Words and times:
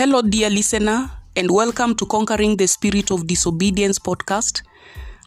Hello, 0.00 0.22
dear 0.22 0.48
listener, 0.48 1.10
and 1.36 1.50
welcome 1.50 1.94
to 1.94 2.06
Conquering 2.06 2.56
the 2.56 2.66
Spirit 2.66 3.10
of 3.10 3.26
Disobedience 3.26 3.98
podcast. 3.98 4.62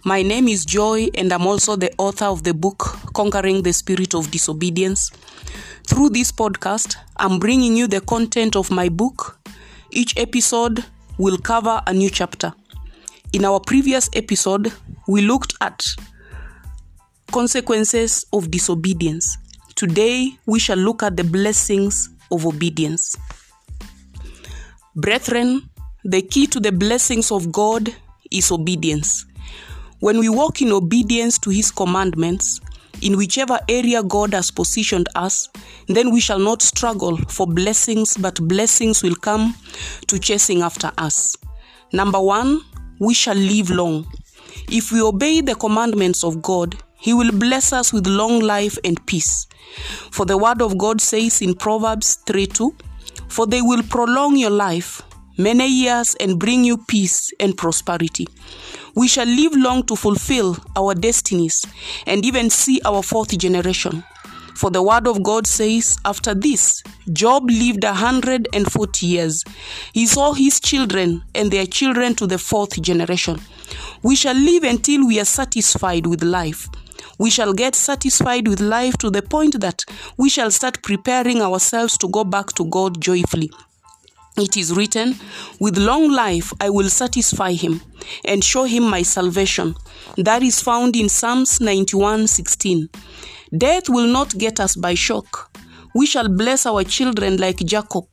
My 0.03 0.23
name 0.23 0.47
is 0.47 0.65
Joy, 0.65 1.09
and 1.13 1.31
I'm 1.31 1.45
also 1.45 1.75
the 1.75 1.93
author 1.99 2.25
of 2.25 2.43
the 2.43 2.55
book 2.55 2.79
Conquering 3.13 3.61
the 3.61 3.71
Spirit 3.71 4.15
of 4.15 4.31
Disobedience. 4.31 5.11
Through 5.85 6.09
this 6.09 6.31
podcast, 6.31 6.95
I'm 7.17 7.37
bringing 7.37 7.77
you 7.77 7.85
the 7.85 8.01
content 8.01 8.55
of 8.55 8.71
my 8.71 8.89
book. 8.89 9.39
Each 9.91 10.17
episode 10.17 10.83
will 11.19 11.37
cover 11.37 11.79
a 11.85 11.93
new 11.93 12.09
chapter. 12.09 12.51
In 13.31 13.45
our 13.45 13.59
previous 13.59 14.09
episode, 14.15 14.73
we 15.07 15.21
looked 15.21 15.53
at 15.61 15.85
consequences 17.31 18.25
of 18.33 18.49
disobedience. 18.49 19.37
Today, 19.75 20.31
we 20.47 20.57
shall 20.57 20.77
look 20.77 21.03
at 21.03 21.15
the 21.15 21.23
blessings 21.23 22.09
of 22.31 22.47
obedience. 22.47 23.15
Brethren, 24.95 25.67
the 26.03 26.21
key 26.21 26.45
to 26.45 26.59
the 26.59 26.71
blessings 26.71 27.31
of 27.31 27.51
God 27.51 27.95
is 28.29 28.51
obedience. 28.51 29.25
When 30.01 30.19
we 30.19 30.29
walk 30.29 30.61
in 30.61 30.71
obedience 30.71 31.39
to 31.39 31.49
His 31.49 31.71
commandments, 31.71 32.61
in 33.01 33.17
whichever 33.17 33.59
area 33.67 34.03
God 34.03 34.35
has 34.35 34.51
positioned 34.51 35.09
us, 35.15 35.49
then 35.87 36.11
we 36.11 36.19
shall 36.19 36.37
not 36.37 36.61
struggle 36.61 37.17
for 37.27 37.47
blessings, 37.47 38.15
but 38.17 38.39
blessings 38.47 39.01
will 39.01 39.15
come 39.15 39.55
to 40.09 40.19
chasing 40.19 40.61
after 40.61 40.91
us. 40.99 41.35
Number 41.91 42.21
one, 42.21 42.61
we 42.99 43.15
shall 43.15 43.35
live 43.35 43.71
long. 43.71 44.05
If 44.69 44.91
we 44.91 45.01
obey 45.01 45.41
the 45.41 45.55
commandments 45.55 46.23
of 46.23 46.43
God, 46.43 46.77
He 46.99 47.15
will 47.15 47.31
bless 47.31 47.73
us 47.73 47.91
with 47.91 48.05
long 48.05 48.41
life 48.41 48.77
and 48.83 49.03
peace. 49.07 49.47
For 50.11 50.27
the 50.27 50.37
word 50.37 50.61
of 50.61 50.77
God 50.77 51.01
says 51.01 51.41
in 51.41 51.55
Proverbs 51.55 52.19
3 52.27 52.45
2, 52.45 52.75
For 53.33 53.47
they 53.47 53.63
will 53.63 53.81
prolong 53.81 54.37
your 54.37 54.51
life 54.51 55.01
many 55.39 55.67
years 55.67 56.13
and 56.19 56.37
bring 56.37 56.63
you 56.63 56.77
peace 56.77 57.33
and 57.39 57.57
prosperity. 57.57 58.27
We 58.93 59.07
shall 59.07 59.25
live 59.25 59.53
long 59.55 59.87
to 59.87 59.95
fulfill 59.95 60.55
our 60.75 60.93
destinies 60.93 61.65
and 62.05 62.23
even 62.23 62.51
see 62.51 62.79
our 62.85 63.01
fourth 63.01 63.35
generation. 63.35 64.03
For 64.53 64.69
the 64.69 64.83
word 64.83 65.07
of 65.07 65.23
God 65.23 65.47
says, 65.47 65.97
After 66.05 66.35
this, 66.35 66.83
Job 67.11 67.49
lived 67.49 67.83
a 67.83 67.93
hundred 67.95 68.49
and 68.53 68.71
forty 68.71 69.07
years. 69.07 69.43
He 69.93 70.05
saw 70.05 70.33
his 70.33 70.59
children 70.59 71.23
and 71.33 71.49
their 71.49 71.65
children 71.65 72.13
to 72.15 72.27
the 72.27 72.37
fourth 72.37 72.79
generation. 72.83 73.39
We 74.03 74.15
shall 74.15 74.35
live 74.35 74.63
until 74.63 75.07
we 75.07 75.19
are 75.19 75.25
satisfied 75.25 76.05
with 76.05 76.21
life. 76.21 76.67
We 77.17 77.29
shall 77.29 77.53
get 77.53 77.75
satisfied 77.75 78.47
with 78.47 78.59
life 78.59 78.97
to 78.97 79.09
the 79.09 79.21
point 79.21 79.59
that 79.61 79.85
we 80.17 80.29
shall 80.29 80.51
start 80.51 80.81
preparing 80.83 81.41
ourselves 81.41 81.97
to 81.99 82.07
go 82.07 82.23
back 82.23 82.53
to 82.53 82.65
God 82.65 83.01
joyfully. 83.01 83.51
It 84.35 84.57
is 84.57 84.73
written, 84.73 85.15
With 85.59 85.77
long 85.77 86.11
life 86.11 86.53
I 86.59 86.69
will 86.71 86.89
satisfy 86.89 87.53
him 87.53 87.81
and 88.25 88.43
show 88.43 88.63
him 88.63 88.83
my 88.83 89.03
salvation. 89.03 89.75
That 90.17 90.41
is 90.41 90.59
found 90.59 90.95
in 90.95 91.07
Psalms 91.07 91.61
91 91.61 92.27
16. 92.27 92.89
Death 93.55 93.89
will 93.89 94.07
not 94.07 94.35
get 94.37 94.59
us 94.59 94.75
by 94.75 94.95
shock. 94.95 95.55
We 95.93 96.07
shall 96.07 96.27
bless 96.27 96.65
our 96.65 96.83
children 96.83 97.37
like 97.37 97.57
Jacob 97.57 98.05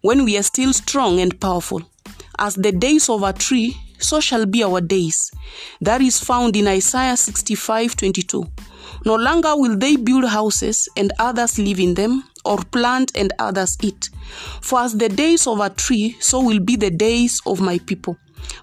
when 0.00 0.24
we 0.24 0.36
are 0.36 0.42
still 0.42 0.72
strong 0.72 1.20
and 1.20 1.40
powerful. 1.40 1.82
As 2.38 2.56
the 2.56 2.72
days 2.72 3.08
of 3.08 3.22
a 3.22 3.32
tree, 3.32 3.76
so 4.02 4.20
shall 4.20 4.46
be 4.46 4.62
our 4.62 4.80
days. 4.80 5.30
That 5.80 6.00
is 6.00 6.18
found 6.18 6.56
in 6.56 6.68
Isaiah 6.68 7.16
65 7.16 7.96
22. 7.96 8.46
No 9.04 9.16
longer 9.16 9.56
will 9.56 9.76
they 9.76 9.96
build 9.96 10.24
houses 10.24 10.88
and 10.96 11.12
others 11.18 11.58
live 11.58 11.80
in 11.80 11.94
them, 11.94 12.24
or 12.44 12.58
plant 12.58 13.12
and 13.16 13.32
others 13.38 13.76
eat. 13.82 14.10
For 14.60 14.80
as 14.80 14.96
the 14.96 15.08
days 15.08 15.46
of 15.46 15.60
a 15.60 15.70
tree, 15.70 16.16
so 16.20 16.42
will 16.42 16.60
be 16.60 16.76
the 16.76 16.90
days 16.90 17.40
of 17.46 17.60
my 17.60 17.78
people. 17.78 18.16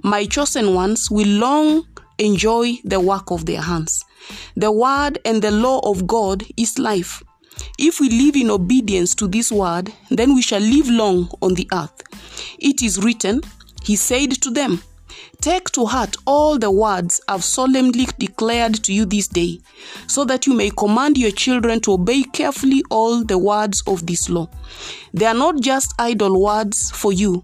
My 0.04 0.26
chosen 0.26 0.74
ones 0.74 1.10
will 1.10 1.28
long 1.28 1.86
enjoy 2.18 2.74
the 2.84 3.00
work 3.00 3.32
of 3.32 3.46
their 3.46 3.62
hands. 3.62 4.04
The 4.56 4.72
word 4.72 5.20
and 5.26 5.42
the 5.42 5.52
law 5.52 5.80
of 5.90 6.06
God 6.06 6.44
is 6.58 6.78
life. 6.78 7.24
If 7.78 8.00
we 8.00 8.10
live 8.10 8.36
in 8.36 8.50
obedience 8.52 9.16
to 9.16 9.28
this 9.28 9.52
word, 9.52 9.92
then 10.10 10.36
we 10.36 10.42
shall 10.42 10.62
live 10.62 10.90
long 10.90 11.30
on 11.42 11.56
the 11.56 11.68
earth. 11.74 12.02
It 12.60 12.82
is 12.82 13.04
written, 13.04 13.42
He 13.84 13.96
said 13.96 14.32
to 14.42 14.52
them, 14.52 14.82
Take 15.42 15.70
to 15.72 15.86
heart 15.86 16.18
all 16.26 16.60
the 16.60 16.72
words 16.72 17.22
I've 17.28 17.44
solemnly 17.44 18.08
declared 18.18 18.76
to 18.84 18.94
you 18.94 19.06
this 19.06 19.28
day, 19.28 19.60
so 20.08 20.26
that 20.26 20.46
you 20.46 20.54
may 20.54 20.70
command 20.70 21.18
your 21.18 21.32
children 21.32 21.80
to 21.82 21.94
obey 21.94 22.24
carefully 22.24 22.84
all 22.90 23.24
the 23.24 23.38
words 23.38 23.82
of 23.88 24.06
this 24.06 24.30
law. 24.30 24.50
They 25.14 25.26
are 25.26 25.34
not 25.34 25.62
just 25.62 25.94
idle 25.98 26.42
words 26.42 26.92
for 26.92 27.14
you, 27.14 27.44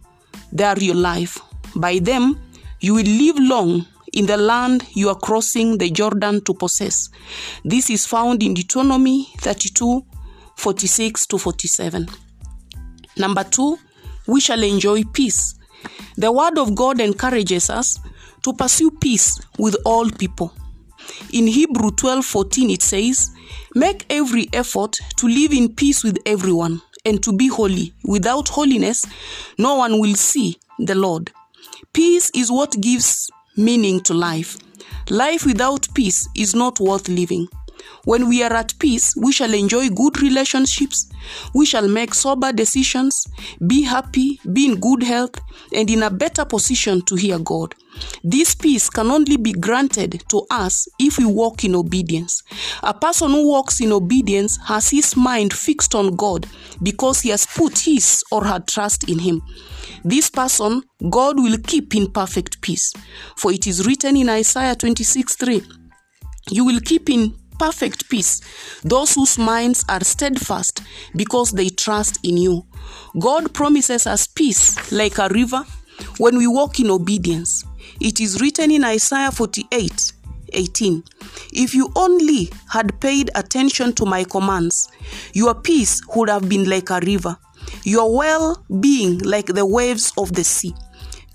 they 0.52 0.64
are 0.64 0.78
your 0.78 0.96
life. 0.96 1.40
By 1.76 2.00
them, 2.00 2.40
you 2.80 2.96
will 2.96 3.06
live 3.06 3.38
long 3.40 3.86
in 4.14 4.26
the 4.26 4.38
land 4.38 4.86
you 4.94 5.10
are 5.10 5.20
crossing 5.20 5.78
the 5.78 5.90
Jordan 5.92 6.44
to 6.46 6.54
possess. 6.54 7.10
This 7.64 7.90
is 7.90 8.06
found 8.06 8.42
in 8.42 8.54
Deuteronomy 8.54 9.28
32 9.40 10.06
46 10.56 11.28
to 11.28 11.38
47. 11.38 12.08
Number 13.18 13.44
two, 13.44 13.78
we 14.28 14.40
shall 14.40 14.64
enjoy 14.64 15.04
peace. 15.04 15.56
The 16.18 16.32
word 16.32 16.58
of 16.58 16.76
God 16.76 17.02
encourages 17.02 17.70
us 17.70 18.00
to 18.44 18.54
pursue 18.54 18.92
peace 18.92 19.40
with 19.58 19.76
all 19.86 20.10
people. 20.10 20.54
In 21.34 21.48
Hebrew 21.48 21.92
12:14 21.92 22.70
it 22.70 22.82
says, 22.82 23.32
"Make 23.76 24.06
every 24.10 24.50
effort 24.54 25.00
to 25.18 25.28
live 25.28 25.52
in 25.54 25.76
peace 25.76 26.04
with 26.04 26.18
everyone 26.26 26.82
and 27.06 27.22
to 27.24 27.34
be 27.34 27.48
holy. 27.48 27.94
Without 28.04 28.50
holiness, 28.50 29.06
no 29.58 29.76
one 29.76 30.00
will 30.00 30.16
see 30.16 30.58
the 30.80 30.96
Lord." 30.96 31.32
Peace 31.94 32.32
is 32.34 32.50
what 32.50 32.80
gives 32.82 33.30
meaning 33.58 34.00
to 34.02 34.14
life. 34.14 34.58
Life 35.10 35.46
without 35.46 35.88
peace 35.94 36.28
is 36.36 36.56
not 36.56 36.80
worth 36.80 37.08
living. 37.10 37.48
When 38.04 38.30
we 38.30 38.44
are 38.44 38.54
at 38.54 38.78
peace, 38.80 39.16
we 39.16 39.32
shall 39.32 39.54
enjoy 39.54 39.90
good 39.90 40.22
relationships, 40.22 41.10
we 41.54 41.66
shall 41.66 41.88
make 41.88 42.14
sober 42.14 42.52
decisions, 42.52 43.26
be 43.66 43.82
happy, 43.84 44.40
be 44.54 44.66
in 44.68 44.80
good 44.80 45.04
health, 45.04 45.40
and 45.74 45.90
in 45.90 46.04
a 46.04 46.12
better 46.12 46.46
position 46.46 47.02
to 47.04 47.16
hear 47.16 47.40
God. 47.40 47.74
This 48.24 48.54
peace 48.54 48.90
can 48.90 49.10
only 49.10 49.38
be 49.38 49.54
granted 49.54 50.22
to 50.30 50.46
us 50.52 50.88
if 51.00 51.18
we 51.18 51.26
walk 51.26 51.64
in 51.64 51.76
obedience. 51.76 52.44
A 52.84 52.94
person 52.94 53.32
who 53.32 53.48
walks 53.48 53.80
in 53.80 53.94
obedience 53.94 54.60
has 54.66 54.90
his 54.90 55.16
mind 55.16 55.54
fixed 55.54 55.96
on 55.96 56.16
God 56.16 56.46
because 56.84 57.22
he 57.22 57.30
has 57.30 57.46
put 57.46 57.80
his 57.80 58.24
or 58.32 58.44
her 58.44 58.60
trust 58.60 59.10
in 59.10 59.20
Him. 59.20 59.42
This 60.04 60.30
person, 60.30 60.84
God 61.10 61.38
will 61.38 61.58
keep 61.58 61.96
in 61.96 62.12
perfect 62.12 62.62
peace. 62.62 62.94
For 63.38 63.52
it 63.52 63.68
is 63.68 63.86
written 63.86 64.18
in 64.18 64.30
Isaiah 64.30 64.76
26 64.76 65.36
3, 65.36 65.62
You 66.52 66.66
will 66.66 66.80
keep 66.80 67.10
in 67.10 67.34
perfect 67.58 68.10
peace 68.10 68.42
those 68.84 69.16
whose 69.16 69.38
minds 69.38 69.84
are 69.90 70.04
steadfast 70.04 70.82
because 71.16 71.52
they 71.52 71.70
trust 71.70 72.20
in 72.24 72.38
you. 72.38 72.66
God 73.20 73.54
promises 73.54 74.06
us 74.08 74.28
peace 74.28 74.92
like 74.92 75.18
a 75.18 75.30
river 75.30 75.64
when 76.18 76.38
we 76.38 76.48
walk 76.48 76.80
in 76.80 76.90
obedience. 76.90 77.64
It 78.00 78.20
is 78.20 78.42
written 78.42 78.72
in 78.72 78.84
Isaiah 78.84 79.32
48 79.32 80.14
18. 80.54 81.04
If 81.54 81.74
you 81.74 81.92
only 81.96 82.50
had 82.70 83.00
paid 83.02 83.30
attention 83.36 83.94
to 83.94 84.06
my 84.06 84.24
commands, 84.24 84.90
your 85.34 85.56
peace 85.56 86.02
would 86.16 86.30
have 86.30 86.48
been 86.48 86.70
like 86.70 86.90
a 86.90 87.00
river, 87.00 87.38
your 87.84 88.16
well 88.16 88.64
being 88.80 89.20
like 89.20 89.48
the 89.48 89.66
waves 89.66 90.14
of 90.18 90.34
the 90.34 90.44
sea. 90.44 90.74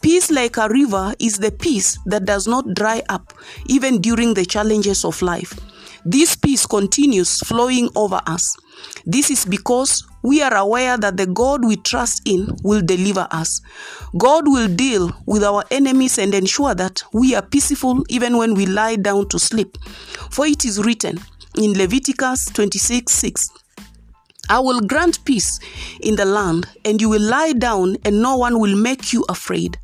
Peace 0.01 0.31
like 0.31 0.57
a 0.57 0.69
river 0.69 1.13
is 1.19 1.39
the 1.39 1.51
peace 1.53 1.99
that 2.07 2.25
does 2.25 2.47
not 2.47 2.75
dry 2.75 3.03
up 3.11 3.35
even 3.67 4.01
during 4.01 4.33
the 4.33 4.47
challenges 4.47 5.05
of 5.05 5.21
life. 5.21 5.59
This 6.05 6.37
peace 6.37 6.67
continues 6.67 7.39
flowing 7.41 7.91
over 7.95 8.21
us. 8.27 8.57
This 9.05 9.31
is 9.31 9.45
because 9.45 10.07
we 10.23 10.43
are 10.43 10.55
aware 10.55 10.97
that 10.97 11.17
the 11.17 11.27
God 11.27 11.65
we 11.65 11.77
trust 11.77 12.23
in 12.27 12.49
will 12.63 12.81
deliver 12.81 13.27
us. 13.31 13.61
God 14.19 14.45
will 14.47 14.69
deal 14.69 15.13
with 15.27 15.45
our 15.45 15.65
enemies 15.71 16.19
and 16.19 16.35
ensure 16.35 16.75
that 16.75 17.03
we 17.13 17.35
are 17.35 17.43
peaceful 17.43 18.05
even 18.09 18.37
when 18.37 18.55
we 18.55 18.67
lie 18.67 18.97
down 18.97 19.29
to 19.29 19.39
sleep. 19.39 19.77
For 20.31 20.47
it 20.47 20.65
is 20.65 20.85
written 20.85 21.19
in 21.57 21.75
Leviticus 21.75 22.47
26 22.47 23.13
6. 23.13 23.51
I 24.49 24.59
will 24.59 24.81
grant 24.81 25.25
peace 25.25 25.61
in 26.01 26.17
the 26.17 26.25
land, 26.25 26.67
and 26.85 27.01
you 27.01 27.09
will 27.09 27.23
lie 27.23 27.53
down, 27.53 27.97
and 28.05 28.21
no 28.21 28.37
one 28.37 28.59
will 28.59 28.75
make 28.75 29.13
you 29.13 29.25
afraid. 29.29 29.79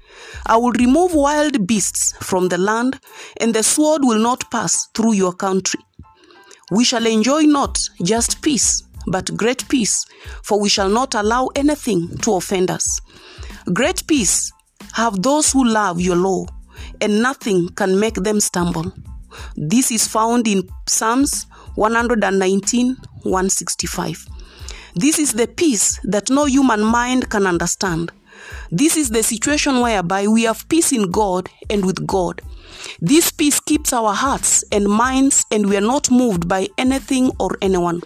I 0.45 0.57
will 0.57 0.73
remove 0.73 1.15
wild 1.15 1.69
beasts 1.69 2.15
from 2.21 2.49
the 2.49 2.59
land, 2.59 2.99
and 3.41 3.55
the 3.55 3.63
sword 3.63 4.03
will 4.03 4.19
not 4.19 4.51
pass 4.51 4.89
through 4.93 5.13
your 5.13 5.33
country. 5.33 5.86
We 6.71 6.85
shall 6.85 7.07
enjoy 7.07 7.43
not 7.43 7.79
just 8.03 8.43
peace, 8.43 8.83
but 9.07 9.37
great 9.37 9.69
peace, 9.69 10.05
for 10.43 10.59
we 10.59 10.69
shall 10.69 10.89
not 10.89 11.15
allow 11.15 11.49
anything 11.55 12.17
to 12.23 12.35
offend 12.35 12.73
us. 12.73 13.01
Great 13.73 14.05
peace 14.09 14.51
have 14.95 15.23
those 15.23 15.53
who 15.53 15.65
love 15.65 16.01
your 16.01 16.17
law, 16.17 16.45
and 17.01 17.23
nothing 17.23 17.69
can 17.71 18.01
make 18.01 18.15
them 18.15 18.41
stumble. 18.41 18.93
This 19.57 19.93
is 19.93 20.09
found 20.09 20.49
in 20.49 20.69
Psalms 20.89 21.47
119 21.77 22.97
165. 23.23 24.27
This 24.97 25.19
is 25.19 25.35
the 25.35 25.47
peace 25.47 26.01
that 26.05 26.31
no 26.31 26.47
human 26.47 26.83
mind 26.83 27.31
can 27.31 27.47
understand. 27.47 28.11
This 28.71 28.97
is 28.97 29.11
the 29.11 29.23
situation 29.23 29.81
whereby 29.81 30.27
we 30.27 30.45
have 30.45 30.69
peace 30.69 30.93
in 30.93 31.11
God 31.11 31.49
and 31.71 31.85
with 31.85 32.07
God. 32.07 32.43
This 33.01 33.31
peace 33.31 33.61
keeps 33.61 33.93
our 33.93 34.15
hearts 34.15 34.65
and 34.73 34.87
minds, 34.87 35.45
and 35.51 35.69
we 35.69 35.77
are 35.77 35.81
not 35.81 36.11
moved 36.11 36.49
by 36.49 36.69
anything 36.79 37.31
or 37.39 37.57
anyone. 37.63 38.03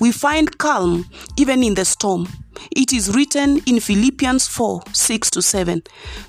We 0.00 0.12
find 0.12 0.58
calm 0.58 1.06
even 1.36 1.62
in 1.62 1.74
the 1.74 1.84
storm. 1.84 2.28
It 2.70 2.92
is 2.92 3.14
written 3.14 3.60
in 3.66 3.80
Philippians 3.80 4.46
4 4.48 4.82
6 4.92 5.30
to 5.30 5.42
7. 5.42 5.82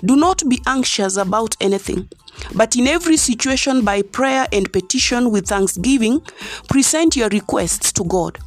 Do 0.04 0.16
not 0.16 0.42
be 0.48 0.60
anxious 0.66 1.16
about 1.16 1.56
anything, 1.60 2.08
but 2.54 2.76
in 2.76 2.86
every 2.86 3.16
situation, 3.16 3.84
by 3.84 4.02
prayer 4.02 4.46
and 4.52 4.72
petition 4.72 5.30
with 5.30 5.48
thanksgiving, 5.48 6.20
present 6.68 7.16
your 7.16 7.28
requests 7.28 7.92
to 7.92 8.04
God. 8.04 8.38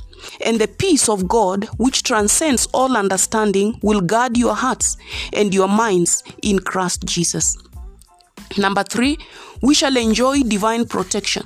And 0.45 0.59
the 0.59 0.67
peace 0.67 1.09
of 1.09 1.27
God, 1.27 1.65
which 1.77 2.03
transcends 2.03 2.67
all 2.73 2.95
understanding, 2.97 3.79
will 3.81 4.01
guard 4.01 4.37
your 4.37 4.55
hearts 4.55 4.97
and 5.33 5.53
your 5.53 5.67
minds 5.67 6.23
in 6.41 6.59
Christ 6.59 7.05
Jesus. 7.05 7.57
Number 8.57 8.83
three, 8.83 9.17
we 9.61 9.73
shall 9.73 9.97
enjoy 9.97 10.41
divine 10.43 10.85
protection. 10.85 11.43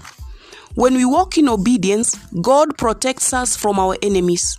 When 0.75 0.95
we 0.95 1.03
walk 1.03 1.37
in 1.37 1.49
obedience, 1.49 2.15
God 2.41 2.77
protects 2.77 3.33
us 3.33 3.57
from 3.57 3.77
our 3.77 3.97
enemies. 4.01 4.57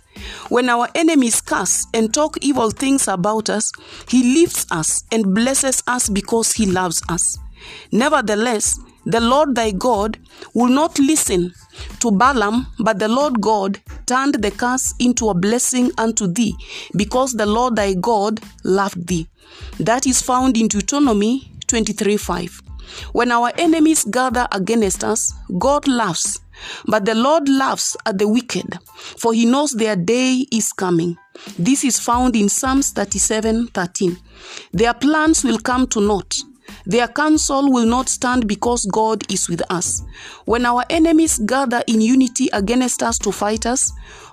When 0.49 0.69
our 0.69 0.87
enemies 0.93 1.41
curse 1.41 1.87
and 1.93 2.13
talk 2.13 2.37
evil 2.41 2.69
things 2.69 3.07
about 3.07 3.49
us, 3.49 3.71
He 4.07 4.39
lifts 4.39 4.67
us 4.71 5.03
and 5.11 5.33
blesses 5.33 5.81
us 5.87 6.09
because 6.09 6.51
He 6.51 6.67
loves 6.67 7.01
us. 7.09 7.37
Nevertheless, 7.91 8.79
the 9.05 9.19
Lord 9.19 9.55
thy 9.55 9.71
God 9.71 10.17
will 10.53 10.69
not 10.69 10.97
listen 10.99 11.53
to 11.99 12.11
Balaam, 12.11 12.67
but 12.79 12.99
the 12.99 13.07
Lord 13.07 13.41
God 13.41 13.79
turned 14.05 14.35
the 14.35 14.51
curse 14.51 14.93
into 14.99 15.29
a 15.29 15.33
blessing 15.33 15.91
unto 15.97 16.27
thee, 16.27 16.55
because 16.95 17.33
the 17.33 17.45
Lord 17.45 17.75
thy 17.75 17.93
God 17.93 18.39
loved 18.63 19.07
thee. 19.07 19.27
That 19.79 20.05
is 20.07 20.21
found 20.21 20.57
in 20.57 20.67
Deuteronomy 20.67 21.51
23 21.67 22.17
5. 22.17 22.61
When 23.13 23.31
our 23.31 23.51
enemies 23.57 24.03
gather 24.03 24.47
against 24.51 25.03
us, 25.03 25.33
God 25.57 25.87
laughs, 25.87 26.39
but 26.85 27.05
the 27.05 27.15
Lord 27.15 27.49
laughs 27.49 27.97
at 28.05 28.17
the 28.17 28.27
wicked, 28.27 28.77
for 29.17 29.33
he 29.33 29.45
knows 29.45 29.71
their 29.71 29.95
day 29.95 30.45
is 30.51 30.71
coming. 30.71 31.17
This 31.57 31.83
is 31.83 31.99
found 31.99 32.35
in 32.35 32.49
Psalms 32.49 32.91
37 32.91 33.67
13. 33.67 34.17
Their 34.71 34.93
plans 34.93 35.43
will 35.43 35.57
come 35.59 35.87
to 35.87 36.01
naught. 36.01 36.35
Their 36.85 37.07
counsel 37.07 37.71
will 37.71 37.85
not 37.85 38.09
stand 38.09 38.47
because 38.47 38.85
God 38.85 39.31
is 39.31 39.47
with 39.47 39.61
us. 39.71 40.03
When 40.45 40.65
our 40.65 40.83
enemies 40.89 41.39
gather 41.39 41.83
in 41.87 42.01
unity 42.01 42.49
against 42.51 43.01
us 43.01 43.17
to 43.19 43.31
fight 43.31 43.65
us, 43.65 43.91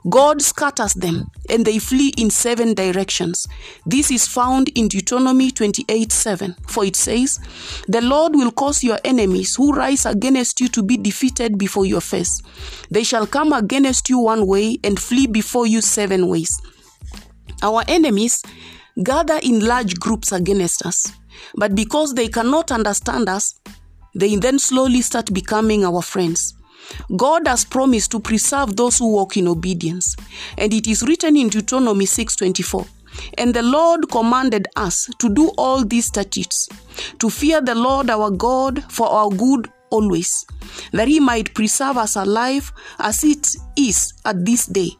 God 0.09 0.41
scatters 0.41 0.95
them 0.95 1.31
and 1.49 1.65
they 1.65 1.79
flee 1.79 2.13
in 2.17 2.31
seven 2.31 2.75
directions. 2.75 3.47
This 3.85 4.11
is 4.11 4.27
found 4.27 4.71
in 4.71 4.89
Deuteronomy 4.89 5.51
28 5.51 6.11
7. 6.11 6.57
For 6.69 6.85
it 6.85 6.97
says, 6.97 7.39
The 7.87 8.01
Lord 8.01 8.35
will 8.35 8.51
cause 8.51 8.83
your 8.83 8.99
enemies 9.05 9.57
who 9.57 9.73
rise 9.73 10.07
against 10.07 10.61
you 10.61 10.69
to 10.69 10.83
be 10.83 10.97
defeated 10.97 11.59
before 11.59 11.85
your 11.85 12.01
face. 12.01 12.41
They 12.91 13.05
shall 13.05 13.27
come 13.27 13.53
against 13.53 14.09
you 14.09 14.19
one 14.19 14.47
way 14.47 14.79
and 14.83 14.99
flee 14.99 15.27
before 15.27 15.67
you 15.67 15.81
seven 15.81 16.29
ways. 16.29 16.61
Our 17.63 17.85
enemies 17.89 18.43
gather 19.03 19.39
in 19.43 19.61
large 19.61 19.97
groups 19.97 20.33
against 20.33 20.85
us. 20.87 21.13
But 21.55 21.75
because 21.75 22.15
they 22.15 22.29
cannot 22.29 22.71
understand 22.71 23.29
us, 23.29 23.55
they 24.15 24.37
then 24.37 24.59
slowly 24.59 25.03
start 25.03 25.33
becoming 25.33 25.85
our 25.85 26.03
friends. 26.03 26.55
God 27.17 27.47
has 27.47 27.65
promised 27.65 28.11
to 28.13 28.21
preserve 28.21 28.77
those 28.77 28.99
who 28.99 29.13
walk 29.13 29.37
in 29.37 29.47
obedience, 29.49 30.17
and 30.59 30.73
it 30.73 30.87
is 30.87 31.03
written 31.03 31.37
in 31.37 31.49
Deuteronomy 31.49 32.07
6:24. 32.07 32.87
And 33.39 33.55
the 33.55 33.63
Lord 33.63 34.09
commanded 34.11 34.69
us 34.77 35.09
to 35.19 35.29
do 35.29 35.49
all 35.59 35.85
these 35.85 36.07
statutes, 36.07 36.69
to 37.19 37.29
fear 37.29 37.61
the 37.61 37.75
Lord 37.75 38.09
our 38.09 38.31
God 38.31 38.85
for 38.89 39.09
our 39.09 39.29
good 39.31 39.69
always, 39.91 40.45
that 40.93 41.09
he 41.09 41.21
might 41.21 41.55
preserve 41.55 41.97
us 41.97 42.17
alive 42.17 42.73
as 42.99 43.25
it 43.25 43.57
is 43.77 44.13
at 44.25 44.45
this 44.45 44.67
day. 44.67 44.97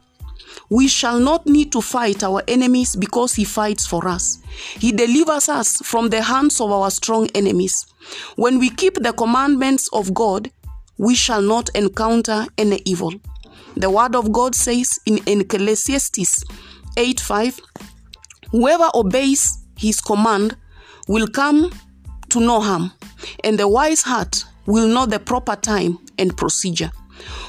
We 0.71 0.87
shall 0.87 1.19
not 1.19 1.45
need 1.45 1.73
to 1.73 1.81
fight 1.81 2.23
our 2.23 2.41
enemies 2.47 2.95
because 2.95 3.35
he 3.35 3.43
fights 3.43 3.85
for 3.85 4.07
us. 4.07 4.39
He 4.79 4.93
delivers 4.93 5.49
us 5.49 5.75
from 5.83 6.07
the 6.07 6.21
hands 6.21 6.61
of 6.61 6.71
our 6.71 6.89
strong 6.89 7.27
enemies. 7.35 7.85
When 8.37 8.57
we 8.57 8.69
keep 8.69 8.93
the 8.95 9.11
commandments 9.11 9.89
of 9.91 10.13
God, 10.13 10.49
we 10.97 11.13
shall 11.13 11.41
not 11.41 11.69
encounter 11.75 12.45
any 12.57 12.81
evil. 12.85 13.11
The 13.75 13.89
word 13.89 14.15
of 14.15 14.31
God 14.31 14.55
says 14.55 14.97
in 15.05 15.19
Ecclesiastes 15.41 16.45
8 16.95 17.19
5 17.19 17.59
Whoever 18.51 18.89
obeys 18.95 19.59
his 19.77 19.99
command 19.99 20.55
will 21.09 21.27
come 21.27 21.69
to 22.29 22.39
no 22.39 22.61
harm, 22.61 22.93
and 23.43 23.59
the 23.59 23.67
wise 23.67 24.03
heart 24.03 24.45
will 24.67 24.87
know 24.87 25.05
the 25.05 25.19
proper 25.19 25.57
time 25.57 25.99
and 26.17 26.37
procedure. 26.37 26.91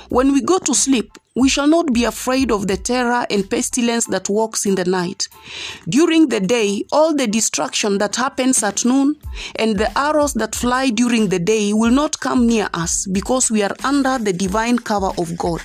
When 0.09 0.33
we 0.33 0.43
go 0.43 0.59
to 0.59 0.75
sleep, 0.75 1.17
we 1.35 1.49
shall 1.49 1.67
not 1.67 1.93
be 1.93 2.05
afraid 2.05 2.51
of 2.51 2.67
the 2.67 2.77
terror 2.77 3.27
and 3.31 3.49
pestilence 3.49 4.07
that 4.07 4.29
walks 4.29 4.67
in 4.67 4.75
the 4.75 4.85
night. 4.85 5.29
During 5.89 6.29
the 6.29 6.41
day, 6.41 6.85
all 6.93 7.15
the 7.15 7.27
destruction 7.27 7.99
that 7.99 8.17
happens 8.17 8.63
at 8.63 8.85
noon 8.85 9.17
and 9.57 9.79
the 9.79 9.97
arrows 9.99 10.35
that 10.35 10.55
fly 10.55 10.91
during 10.91 11.29
the 11.29 11.39
day 11.39 11.73
will 11.73 11.91
not 11.91 12.21
come 12.21 12.47
near 12.47 12.69
us 12.75 13.07
because 13.07 13.51
we 13.51 13.63
are 13.63 13.75
under 13.85 14.19
the 14.19 14.33
divine 14.33 14.79
cover 14.79 15.11
of 15.19 15.37
God. 15.39 15.63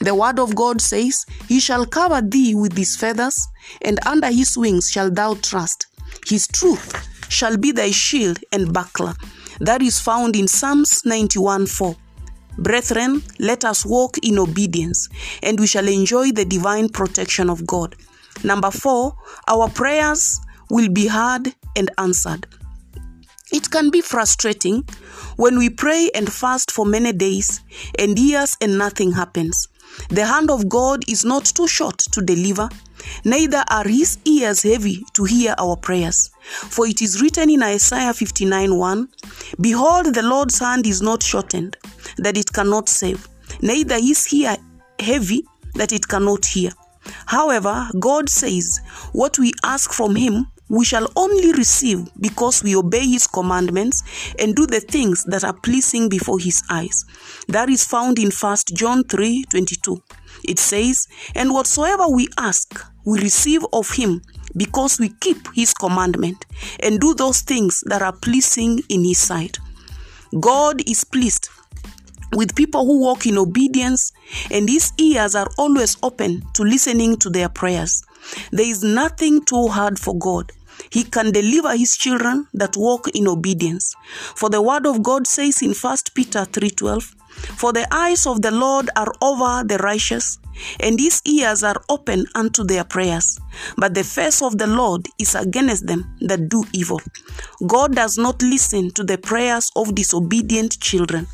The 0.00 0.14
word 0.14 0.38
of 0.38 0.54
God 0.54 0.80
says, 0.80 1.24
He 1.48 1.60
shall 1.60 1.86
cover 1.86 2.20
thee 2.20 2.54
with 2.54 2.76
his 2.76 2.96
feathers, 2.96 3.46
and 3.82 3.98
under 4.04 4.28
his 4.28 4.56
wings 4.56 4.90
shalt 4.90 5.14
thou 5.14 5.34
trust. 5.34 5.86
His 6.26 6.48
truth 6.48 7.08
shall 7.28 7.56
be 7.56 7.72
thy 7.72 7.92
shield 7.92 8.38
and 8.52 8.72
buckler. 8.72 9.14
That 9.60 9.80
is 9.80 10.00
found 10.00 10.34
in 10.34 10.48
Psalms 10.48 11.04
91 11.04 11.66
4. 11.66 11.96
Brethren, 12.58 13.22
let 13.38 13.64
us 13.64 13.84
walk 13.86 14.18
in 14.18 14.38
obedience, 14.38 15.08
and 15.42 15.58
we 15.58 15.66
shall 15.66 15.88
enjoy 15.88 16.32
the 16.32 16.44
divine 16.44 16.88
protection 16.88 17.48
of 17.48 17.66
God. 17.66 17.96
Number 18.44 18.70
four, 18.70 19.16
our 19.48 19.68
prayers 19.68 20.40
will 20.70 20.88
be 20.88 21.06
heard 21.06 21.54
and 21.76 21.90
answered. 21.98 22.46
It 23.52 23.70
can 23.70 23.90
be 23.90 24.00
frustrating 24.00 24.88
when 25.36 25.58
we 25.58 25.68
pray 25.68 26.10
and 26.14 26.32
fast 26.32 26.70
for 26.70 26.86
many 26.86 27.12
days 27.12 27.60
and 27.98 28.18
years 28.18 28.56
and 28.60 28.78
nothing 28.78 29.12
happens. 29.12 29.68
The 30.08 30.24
hand 30.24 30.50
of 30.50 30.68
God 30.68 31.04
is 31.08 31.24
not 31.24 31.44
too 31.44 31.68
short 31.68 31.98
to 31.98 32.22
deliver, 32.22 32.68
neither 33.24 33.62
are 33.68 33.86
his 33.86 34.18
ears 34.24 34.62
heavy 34.62 35.04
to 35.12 35.24
hear 35.24 35.54
our 35.58 35.76
prayers. 35.76 36.30
For 36.42 36.86
it 36.86 37.02
is 37.02 37.20
written 37.20 37.50
in 37.50 37.62
Isaiah 37.62 38.14
59 38.14 38.74
1 38.74 39.08
Behold, 39.60 40.14
the 40.14 40.22
Lord's 40.22 40.58
hand 40.58 40.86
is 40.86 41.02
not 41.02 41.22
shortened, 41.22 41.76
that 42.18 42.36
it 42.36 42.52
cannot 42.52 42.88
save, 42.88 43.28
neither 43.60 43.96
is 43.96 44.32
ear 44.32 44.56
heavy, 44.98 45.44
that 45.74 45.92
it 45.92 46.06
cannot 46.06 46.44
hear. 46.44 46.70
However, 47.26 47.88
God 47.98 48.28
says, 48.28 48.80
What 49.12 49.38
we 49.38 49.52
ask 49.64 49.92
from 49.92 50.14
Him, 50.14 50.46
we 50.68 50.84
shall 50.84 51.06
only 51.16 51.52
receive 51.52 52.08
because 52.20 52.62
we 52.62 52.76
obey 52.76 53.06
His 53.06 53.26
commandments 53.26 54.02
and 54.38 54.54
do 54.54 54.66
the 54.66 54.80
things 54.80 55.24
that 55.24 55.44
are 55.44 55.52
pleasing 55.52 56.08
before 56.08 56.38
His 56.38 56.62
eyes. 56.70 57.04
That 57.48 57.68
is 57.68 57.84
found 57.84 58.18
in 58.18 58.30
1 58.30 58.56
John 58.74 59.04
3 59.04 59.44
22. 59.50 60.02
It 60.44 60.58
says, 60.58 61.08
And 61.34 61.52
whatsoever 61.52 62.08
we 62.08 62.28
ask, 62.38 62.84
we 63.04 63.20
receive 63.20 63.62
of 63.72 63.90
Him 63.90 64.22
because 64.56 64.98
we 64.98 65.10
keep 65.20 65.48
His 65.54 65.74
commandment 65.74 66.46
and 66.80 67.00
do 67.00 67.14
those 67.14 67.40
things 67.42 67.82
that 67.86 68.02
are 68.02 68.12
pleasing 68.12 68.80
in 68.88 69.04
His 69.04 69.18
sight. 69.18 69.58
God 70.40 70.88
is 70.88 71.04
pleased 71.04 71.48
with 72.32 72.54
people 72.54 72.84
who 72.84 73.00
walk 73.00 73.26
in 73.26 73.38
obedience, 73.38 74.12
and 74.50 74.68
his 74.68 74.92
ears 74.98 75.34
are 75.34 75.48
always 75.58 75.96
open 76.02 76.42
to 76.54 76.62
listening 76.62 77.16
to 77.18 77.30
their 77.30 77.48
prayers. 77.48 78.02
There 78.50 78.66
is 78.66 78.82
nothing 78.82 79.44
too 79.44 79.68
hard 79.68 79.98
for 79.98 80.16
God. 80.16 80.52
He 80.90 81.04
can 81.04 81.32
deliver 81.32 81.76
his 81.76 81.96
children 81.96 82.46
that 82.54 82.76
walk 82.76 83.08
in 83.14 83.28
obedience. 83.28 83.94
For 84.34 84.48
the 84.48 84.62
word 84.62 84.86
of 84.86 85.02
God 85.02 85.26
says 85.26 85.62
in 85.62 85.74
1 85.74 86.14
Peter 86.14 86.44
3:12, 86.44 87.14
"For 87.56 87.72
the 87.72 87.86
eyes 87.94 88.26
of 88.26 88.42
the 88.42 88.50
Lord 88.50 88.90
are 88.96 89.12
over 89.20 89.64
the 89.66 89.78
righteous, 89.78 90.38
and 90.80 90.98
his 91.00 91.20
ears 91.24 91.62
are 91.62 91.80
open 91.88 92.26
unto 92.34 92.64
their 92.64 92.84
prayers, 92.84 93.38
but 93.76 93.94
the 93.94 94.04
face 94.04 94.42
of 94.42 94.58
the 94.58 94.66
Lord 94.66 95.08
is 95.18 95.34
against 95.34 95.86
them 95.86 96.04
that 96.20 96.48
do 96.48 96.64
evil." 96.72 97.00
God 97.66 97.94
does 97.94 98.18
not 98.18 98.42
listen 98.42 98.90
to 98.92 99.04
the 99.04 99.18
prayers 99.18 99.70
of 99.76 99.94
disobedient 99.94 100.78
children. 100.80 101.26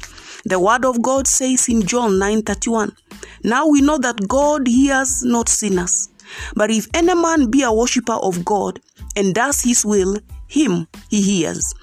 The 0.45 0.61
word 0.61 0.85
of 0.85 1.03
God 1.03 1.27
says 1.27 1.69
in 1.69 1.83
John 1.83 2.19
9:31, 2.19 2.93
Now 3.45 3.67
we 3.67 3.81
know 3.81 3.99
that 3.99 4.29
God 4.29 4.67
hears 4.67 5.23
not 5.23 5.49
sinners, 5.49 6.09
but 6.55 6.71
if 6.71 6.87
any 6.95 7.15
man 7.15 7.51
be 7.51 7.63
a 7.63 7.73
worshipper 7.73 8.13
of 8.13 8.45
God 8.45 8.81
and 9.17 9.35
does 9.35 9.61
his 9.63 9.85
will, 9.85 10.19
him 10.47 10.87
he 11.11 11.21
hears. 11.23 11.75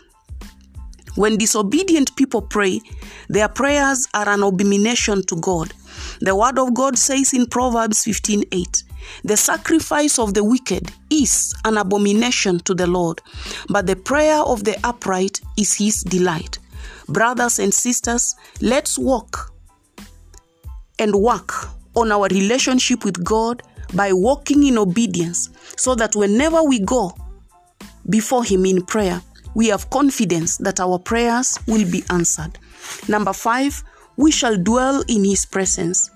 When 1.16 1.38
disobedient 1.38 2.16
people 2.16 2.42
pray, 2.42 2.82
their 3.30 3.48
prayers 3.48 4.08
are 4.14 4.28
an 4.28 4.44
abomination 4.44 5.26
to 5.28 5.36
God. 5.38 5.74
The 6.22 6.36
word 6.36 6.60
of 6.60 6.74
God 6.74 6.98
says 6.98 7.34
in 7.34 7.48
Proverbs 7.48 8.04
15:8, 8.04 8.84
The 9.24 9.38
sacrifice 9.38 10.20
of 10.20 10.34
the 10.34 10.44
wicked 10.44 10.92
is 11.10 11.54
an 11.64 11.78
abomination 11.78 12.60
to 12.62 12.74
the 12.74 12.88
Lord, 12.88 13.22
but 13.70 13.88
the 13.88 13.96
prayer 13.96 14.40
of 14.40 14.64
the 14.64 14.78
upright 14.84 15.40
is 15.58 15.74
his 15.74 16.02
delight. 16.04 16.60
Brothers 17.08 17.60
and 17.60 17.74
sisters, 17.74 18.36
let's 18.62 18.98
walk 18.98 19.54
and 21.00 21.16
work 21.16 21.52
on 21.96 22.12
our 22.12 22.28
relationship 22.28 23.06
with 23.06 23.24
God 23.24 23.62
by 23.94 24.12
walking 24.12 24.64
in 24.64 24.78
obedience 24.78 25.50
so 25.78 25.96
that 25.96 26.16
whenever 26.16 26.64
we 26.64 26.80
go 26.80 27.12
before 28.10 28.44
Him 28.44 28.66
in 28.66 28.82
prayer, 28.86 29.22
we 29.54 29.68
have 29.68 29.90
confidence 29.90 30.58
that 30.58 30.80
our 30.80 31.00
prayers 31.00 31.58
will 31.68 31.90
be 31.90 32.04
answered. 32.10 32.58
Number 33.08 33.34
five, 33.34 33.84
we 34.18 34.32
shall 34.32 34.58
dwell 34.58 35.04
in 35.08 35.24
His 35.24 35.46
presence. 35.46 36.10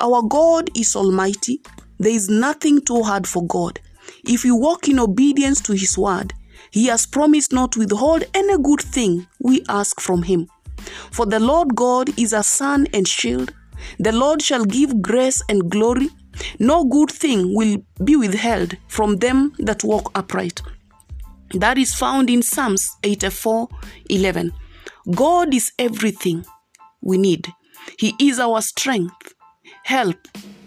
Our 0.00 0.22
God 0.22 0.70
is 0.76 0.96
Almighty. 0.96 1.60
There 1.98 2.12
is 2.12 2.28
nothing 2.28 2.80
too 2.82 3.02
hard 3.02 3.26
for 3.26 3.46
God. 3.46 3.80
If 4.24 4.44
we 4.44 4.50
walk 4.50 4.88
in 4.88 4.98
obedience 4.98 5.60
to 5.62 5.72
His 5.72 5.98
word, 5.98 6.32
He 6.70 6.86
has 6.86 7.06
promised 7.06 7.52
not 7.52 7.72
to 7.72 7.80
withhold 7.80 8.24
any 8.34 8.58
good 8.62 8.80
thing 8.80 9.26
we 9.40 9.62
ask 9.68 10.00
from 10.00 10.22
Him. 10.22 10.48
For 11.10 11.26
the 11.26 11.40
Lord 11.40 11.74
God 11.74 12.18
is 12.18 12.32
a 12.32 12.42
sun 12.42 12.86
and 12.92 13.06
shield. 13.06 13.52
The 13.98 14.12
Lord 14.12 14.42
shall 14.42 14.64
give 14.64 15.02
grace 15.02 15.42
and 15.48 15.70
glory. 15.70 16.08
No 16.58 16.84
good 16.84 17.10
thing 17.10 17.54
will 17.54 17.78
be 18.04 18.16
withheld 18.16 18.76
from 18.88 19.16
them 19.16 19.52
that 19.58 19.84
walk 19.84 20.10
upright. 20.14 20.60
That 21.54 21.78
is 21.78 21.94
found 21.94 22.28
in 22.28 22.42
Psalms 22.42 22.96
84 23.02 23.68
11. 24.10 24.52
God 25.14 25.54
is 25.54 25.72
everything 25.78 26.44
we 27.00 27.18
need. 27.18 27.46
He 27.98 28.14
is 28.18 28.40
our 28.40 28.60
strength, 28.60 29.34
help, 29.84 30.16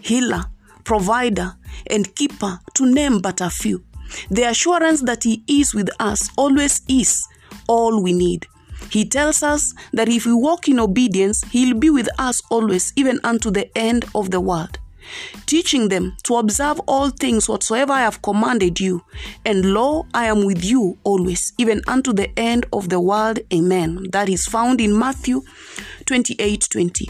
healer, 0.00 0.44
provider, 0.84 1.52
and 1.88 2.14
keeper, 2.14 2.58
to 2.74 2.86
name 2.86 3.20
but 3.20 3.40
a 3.40 3.50
few. 3.50 3.84
The 4.30 4.44
assurance 4.44 5.02
that 5.02 5.24
He 5.24 5.42
is 5.46 5.74
with 5.74 5.90
us 6.00 6.30
always 6.36 6.82
is 6.88 7.26
all 7.68 8.02
we 8.02 8.12
need. 8.12 8.46
He 8.90 9.04
tells 9.04 9.42
us 9.42 9.74
that 9.92 10.08
if 10.08 10.26
we 10.26 10.32
walk 10.32 10.68
in 10.68 10.80
obedience, 10.80 11.44
He'll 11.50 11.78
be 11.78 11.90
with 11.90 12.08
us 12.18 12.42
always, 12.50 12.92
even 12.96 13.20
unto 13.22 13.50
the 13.50 13.76
end 13.76 14.04
of 14.14 14.30
the 14.30 14.40
world. 14.40 14.78
Teaching 15.46 15.88
them 15.88 16.16
to 16.24 16.36
observe 16.36 16.80
all 16.86 17.10
things 17.10 17.48
whatsoever 17.48 17.92
I 17.92 18.00
have 18.00 18.22
commanded 18.22 18.78
you. 18.80 19.02
And 19.44 19.74
lo, 19.74 20.06
I 20.14 20.26
am 20.26 20.44
with 20.44 20.64
you 20.64 20.98
always, 21.04 21.52
even 21.58 21.82
unto 21.86 22.12
the 22.12 22.30
end 22.38 22.66
of 22.72 22.88
the 22.88 23.00
world. 23.00 23.40
Amen. 23.52 24.06
That 24.12 24.28
is 24.28 24.46
found 24.46 24.80
in 24.80 24.96
Matthew 24.96 25.42
28 26.06 26.68
20. 26.70 27.08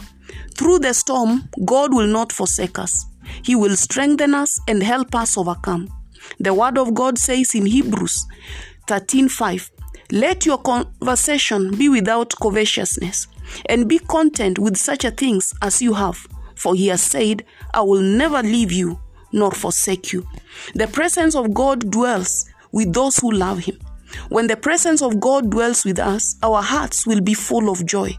Through 0.55 0.79
the 0.79 0.93
storm, 0.93 1.49
God 1.65 1.93
will 1.93 2.07
not 2.07 2.31
forsake 2.31 2.79
us. 2.79 3.05
He 3.43 3.55
will 3.55 3.75
strengthen 3.75 4.33
us 4.33 4.59
and 4.67 4.81
help 4.81 5.15
us 5.15 5.37
overcome. 5.37 5.89
The 6.39 6.53
word 6.53 6.77
of 6.77 6.93
God 6.93 7.17
says 7.17 7.55
in 7.55 7.65
Hebrews 7.65 8.25
13 8.87 9.29
5, 9.29 9.71
Let 10.11 10.45
your 10.45 10.57
conversation 10.57 11.77
be 11.77 11.89
without 11.89 12.33
covetousness, 12.41 13.27
and 13.67 13.87
be 13.87 13.99
content 13.99 14.59
with 14.59 14.77
such 14.77 15.05
a 15.05 15.11
things 15.11 15.53
as 15.61 15.81
you 15.81 15.93
have. 15.93 16.27
For 16.55 16.75
he 16.75 16.87
has 16.87 17.01
said, 17.01 17.45
I 17.73 17.81
will 17.81 18.01
never 18.01 18.43
leave 18.43 18.71
you 18.71 18.99
nor 19.31 19.51
forsake 19.51 20.13
you. 20.13 20.27
The 20.75 20.87
presence 20.87 21.35
of 21.35 21.53
God 21.53 21.89
dwells 21.89 22.45
with 22.71 22.93
those 22.93 23.17
who 23.17 23.31
love 23.31 23.59
him. 23.59 23.77
When 24.29 24.47
the 24.47 24.57
presence 24.57 25.01
of 25.01 25.19
God 25.19 25.49
dwells 25.49 25.85
with 25.85 25.99
us, 25.99 26.35
our 26.43 26.61
hearts 26.61 27.07
will 27.07 27.21
be 27.21 27.33
full 27.33 27.69
of 27.69 27.85
joy. 27.85 28.17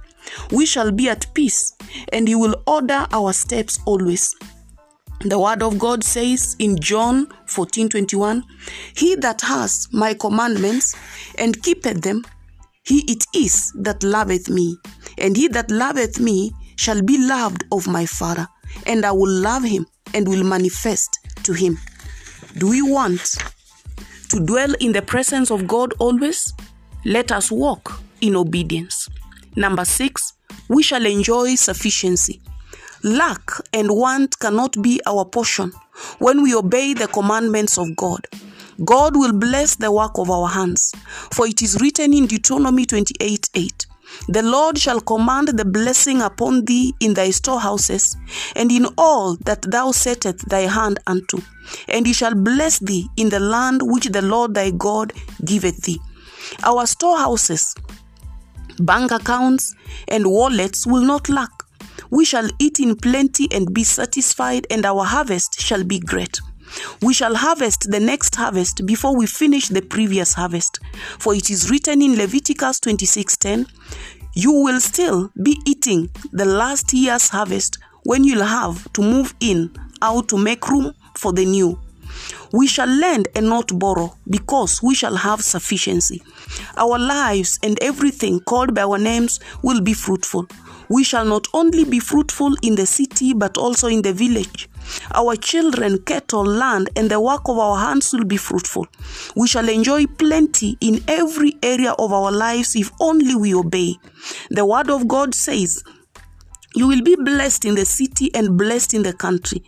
We 0.51 0.67
shall 0.67 0.91
be 0.91 1.09
at 1.09 1.33
peace, 1.35 1.77
and 2.13 2.27
he 2.27 2.35
will 2.35 2.63
order 2.67 3.07
our 3.13 3.33
steps 3.33 3.79
always. 3.85 4.35
The 5.25 5.39
word 5.39 5.63
of 5.63 5.79
God 5.79 6.03
says 6.03 6.57
in 6.59 6.81
John 6.81 7.27
14:21, 7.47 8.43
He 8.97 9.15
that 9.17 9.41
has 9.43 9.87
my 9.93 10.15
commandments 10.15 10.97
and 11.39 11.63
keepeth 11.63 12.01
them, 12.01 12.25
he 12.83 13.05
it 13.07 13.25
is 13.33 13.73
that 13.77 14.03
loveth 14.03 14.49
me, 14.49 14.77
and 15.19 15.37
he 15.37 15.47
that 15.49 15.71
loveth 15.71 16.19
me 16.19 16.53
shall 16.75 17.01
be 17.03 17.19
loved 17.19 17.65
of 17.71 17.87
my 17.87 18.05
Father, 18.05 18.49
and 18.85 19.07
I 19.07 19.13
will 19.13 19.31
love 19.31 19.63
him 19.63 19.87
and 20.13 20.27
will 20.27 20.43
manifest 20.43 21.21
to 21.45 21.53
him. 21.53 21.79
Do 22.59 22.69
we 22.69 22.83
want 22.83 23.37
to 24.31 24.41
dwell 24.45 24.75
in 24.81 24.93
the 24.93 25.03
presence 25.03 25.53
of 25.53 25.69
God 25.69 25.95
always? 26.01 26.53
Let 27.05 27.31
us 27.31 27.53
walk 27.53 28.01
in 28.21 28.35
obedience. 28.35 29.09
Number 29.55 29.85
six, 29.85 30.33
we 30.69 30.83
shall 30.83 31.07
enjoy 31.07 31.55
sufficiency. 31.55 32.42
Lack 33.05 33.51
and 33.73 33.91
want 33.91 34.39
cannot 34.39 34.81
be 34.81 35.01
our 35.07 35.25
portion 35.25 35.73
when 36.21 36.41
we 36.41 36.55
obey 36.55 36.95
the 36.95 37.09
commandments 37.09 37.77
of 37.77 37.97
God. 37.97 38.29
God 38.85 39.17
will 39.17 39.33
bless 39.33 39.75
the 39.75 39.91
work 39.91 40.19
of 40.19 40.31
our 40.31 40.47
hands, 40.49 40.95
for 41.33 41.49
it 41.49 41.63
is 41.63 41.81
written 41.81 42.15
in 42.15 42.27
Deuteronomy 42.27 42.87
28 42.87 43.51
8. 43.55 43.87
The 44.29 44.43
Lord 44.43 44.79
shall 44.79 45.01
command 45.01 45.49
the 45.49 45.65
blessing 45.65 46.23
upon 46.23 46.65
thee 46.65 46.95
in 47.01 47.15
thy 47.15 47.31
storehouses, 47.31 48.17
and 48.55 48.71
in 48.71 48.87
all 48.97 49.37
that 49.47 49.63
thou 49.63 49.91
settest 49.91 50.49
thy 50.49 50.61
hand 50.61 51.01
unto. 51.07 51.39
And 51.89 52.07
he 52.07 52.13
shall 52.13 52.35
bless 52.37 52.79
thee 52.79 53.09
in 53.17 53.31
the 53.31 53.41
land 53.41 53.81
which 53.83 54.07
the 54.07 54.23
Lord 54.23 54.55
thy 54.55 54.71
God 54.71 55.13
giveth 55.45 55.83
thee. 55.83 56.01
Our 56.63 56.87
storehouses, 56.87 57.75
bank 58.79 59.11
accounts, 59.11 59.75
and 60.07 60.27
wallets 60.27 60.87
will 60.87 61.03
not 61.05 61.29
lack. 61.29 61.51
We 62.13 62.27
shall 62.27 62.51
eat 62.59 62.79
in 62.79 62.97
plenty 62.97 63.49
and 63.51 63.73
be 63.73 63.85
satisfied, 63.85 64.67
and 64.71 64.85
our 64.85 65.03
harvest 65.03 65.59
shall 65.59 65.83
be 65.83 65.99
great. 65.99 66.39
We 67.01 67.15
shall 67.15 67.35
harvest 67.35 67.91
the 67.91 68.01
next 68.01 68.37
harvest 68.37 68.85
before 68.85 69.17
we 69.17 69.27
finish 69.27 69.69
the 69.69 69.81
previous 69.81 70.35
harvest. 70.35 70.79
For 71.19 71.35
it 71.35 71.49
is 71.49 71.71
written 71.71 72.03
in 72.03 72.17
Leviticus 72.17 72.81
26:10, 72.81 73.65
you 74.35 74.53
will 74.53 74.79
still 74.79 75.31
be 75.43 75.57
eating 75.65 76.11
the 76.33 76.45
last 76.45 76.93
year's 76.93 77.29
harvest 77.29 77.79
when 78.05 78.25
you'll 78.25 78.45
have 78.45 78.93
to 78.93 79.01
move 79.01 79.35
in 79.41 79.71
out 80.03 80.29
to 80.29 80.37
make 80.37 80.69
room 80.69 80.93
for 81.17 81.33
the 81.33 81.47
new. 81.47 81.79
We 82.53 82.67
shall 82.67 82.89
lend 82.89 83.29
and 83.35 83.47
not 83.49 83.79
borrow 83.79 84.15
because 84.29 84.83
we 84.83 84.95
shall 84.95 85.17
have 85.17 85.41
sufficiency. 85.43 86.23
Our 86.77 86.99
lives 86.99 87.59
and 87.63 87.79
everything 87.83 88.41
called 88.41 88.75
by 88.75 88.83
our 88.83 88.99
names 88.99 89.41
will 89.63 89.81
be 89.81 89.95
fruitful. 89.95 90.47
We 90.93 91.05
shall 91.05 91.25
not 91.25 91.49
only 91.55 91.85
be 91.85 92.01
fruitful 92.01 92.55
in 92.61 92.75
the 92.75 92.85
city 92.85 93.33
but 93.33 93.57
also 93.57 93.89
in 93.89 94.03
the 94.03 94.13
village. 94.13 94.69
Our 95.15 95.37
children, 95.37 96.03
cattle, 96.03 96.45
land, 96.45 96.91
and 96.95 97.11
the 97.11 97.19
work 97.19 97.49
of 97.49 97.59
our 97.59 97.79
hands 97.79 98.13
will 98.13 98.27
be 98.27 98.37
fruitful. 98.37 98.87
We 99.35 99.49
shall 99.49 99.71
enjoy 99.71 100.05
plenty 100.05 100.77
in 100.83 101.03
every 101.09 101.57
area 101.63 101.93
of 101.93 102.13
our 102.13 102.31
lives 102.31 102.77
if 102.77 102.91
only 103.01 103.35
we 103.35 103.55
obey. 103.55 103.97
The 104.51 104.67
Word 104.67 104.91
of 104.91 105.09
God 105.09 105.35
says, 105.35 105.83
You 106.75 106.89
will 106.89 107.03
be 107.03 107.17
blessed 107.17 107.65
in 107.65 107.75
the 107.75 107.87
city 107.87 108.31
and 108.35 108.59
blessed 108.59 108.93
in 108.93 109.03
the 109.03 109.15
country. 109.15 109.63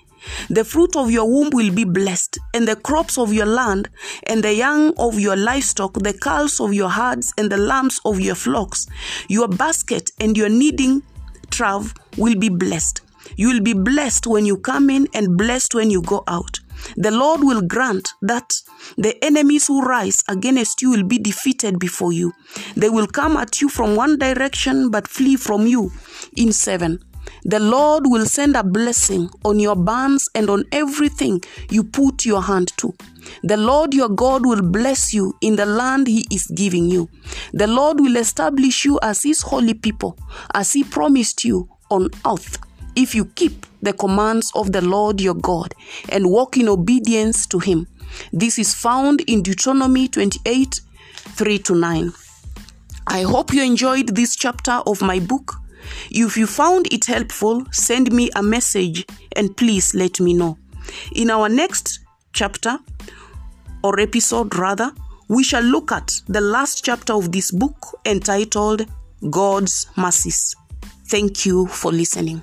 The 0.51 0.65
fruit 0.65 0.95
of 0.95 1.11
your 1.11 1.25
womb 1.25 1.51
will 1.55 1.73
be 1.73 1.85
blessed, 1.85 2.39
and 2.53 2.69
the 2.69 2.77
crops 2.77 3.17
of 3.17 3.33
your 3.33 3.47
land, 3.47 3.89
and 4.25 4.45
the 4.45 4.55
young 4.55 4.93
of 4.99 5.19
your 5.19 5.37
livestock, 5.37 5.95
the 5.95 6.13
calves 6.13 6.61
of 6.61 6.75
your 6.75 6.91
herds, 6.91 7.33
and 7.39 7.51
the 7.51 7.57
lambs 7.57 7.99
of 8.05 8.21
your 8.21 8.35
flocks. 8.35 8.87
Your 9.29 9.49
basket 9.49 10.11
and 10.21 10.37
your 10.37 10.51
kneading 10.51 11.03
trough 11.55 11.95
will 12.17 12.35
be 12.37 12.49
blessed. 12.49 13.01
You 13.37 13.49
will 13.49 13.63
be 13.63 13.73
blessed 13.73 14.27
when 14.27 14.45
you 14.45 14.59
come 14.59 14.91
in 14.91 15.09
and 15.15 15.39
blessed 15.39 15.75
when 15.75 15.91
you 15.91 16.03
go 16.03 16.25
out. 16.27 16.61
The 16.97 17.11
Lord 17.11 17.41
will 17.43 17.63
grant 17.63 18.11
that 18.23 18.55
the 18.99 19.17
enemies 19.25 19.67
who 19.67 19.83
rise 19.83 20.23
against 20.29 20.83
you 20.83 20.91
will 20.91 21.05
be 21.05 21.19
defeated 21.19 21.79
before 21.79 22.13
you. 22.13 22.33
They 22.77 22.91
will 22.91 23.07
come 23.07 23.37
at 23.37 23.61
you 23.61 23.69
from 23.69 23.97
one 23.97 24.19
direction 24.19 24.91
but 24.91 25.09
flee 25.09 25.37
from 25.37 25.67
you 25.67 25.93
in 26.37 26.53
seven. 26.53 27.03
The 27.45 27.61
Lord 27.61 28.05
will 28.07 28.27
send 28.27 28.57
a 28.57 28.65
blessing 28.65 29.29
on 29.45 29.61
your 29.61 29.77
barns 29.77 30.29
and 30.35 30.49
on 30.49 30.65
everything 30.73 31.43
you 31.71 31.85
put 31.85 32.25
your 32.25 32.43
hand 32.43 32.73
to. 32.79 32.95
The 33.43 33.57
Lord 33.57 33.95
your 33.95 34.09
God 34.09 34.47
will 34.47 34.63
bless 34.63 35.13
you 35.13 35.35
in 35.41 35.57
the 35.57 35.67
land 35.67 36.07
he 36.07 36.27
is 36.31 36.47
giving 36.47 36.87
you. 36.87 37.09
The 37.53 37.67
Lord 37.67 38.01
will 38.01 38.17
establish 38.17 38.85
you 38.85 38.99
as 39.03 39.23
his 39.23 39.43
holy 39.43 39.75
people, 39.75 40.19
as 40.55 40.73
he 40.73 40.85
promised 40.85 41.45
you 41.45 41.69
on 41.91 42.09
earth, 42.27 42.59
if 42.97 43.15
you 43.15 43.27
keep 43.27 43.67
the 43.83 43.93
commands 43.93 44.51
of 44.55 44.73
the 44.73 44.81
Lord 44.81 45.21
your 45.21 45.35
God 45.35 45.75
and 46.09 46.31
walk 46.31 46.57
in 46.57 46.69
obedience 46.69 47.47
to 47.49 47.59
him. 47.59 47.87
This 48.33 48.59
is 48.59 48.75
found 48.75 49.21
in 49.23 49.43
Deuteronomy 49.43 50.09
28 50.09 50.81
3 51.15 51.59
to 51.59 51.75
9. 51.75 52.13
I 53.07 53.23
hope 53.23 53.53
you 53.53 53.63
enjoyed 53.63 54.15
this 54.15 54.37
chapter 54.37 54.81
of 54.87 55.03
my 55.03 55.19
book. 55.21 55.57
If 56.11 56.37
you 56.37 56.47
found 56.47 56.93
it 56.93 57.07
helpful, 57.07 57.65
send 57.73 58.13
me 58.13 58.31
a 58.35 58.43
message 58.43 59.07
and 59.37 59.57
please 59.57 59.95
let 59.95 60.21
me 60.21 60.35
know. 60.35 60.59
In 61.15 61.31
our 61.31 61.49
next 61.49 62.01
chapter, 62.33 62.79
or 63.83 64.01
episode 64.01 64.55
rather, 64.57 64.93
we 65.29 65.43
shall 65.43 65.63
look 65.63 65.93
at 65.93 66.21
the 66.29 66.41
last 66.41 66.85
chapter 66.85 67.13
of 67.13 67.33
this 67.33 67.51
book 67.51 67.99
entitled 68.05 68.87
God's 69.31 69.87
Mercies. 69.97 70.55
Thank 71.07 71.47
you 71.47 71.67
for 71.67 71.93
listening. 71.93 72.43